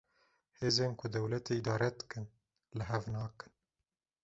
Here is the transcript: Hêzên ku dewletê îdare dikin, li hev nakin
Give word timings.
Hêzên 0.59 0.91
ku 0.99 1.05
dewletê 1.13 1.53
îdare 1.59 1.89
dikin, 1.97 2.25
li 2.77 2.83
hev 2.89 3.03
nakin 3.13 3.53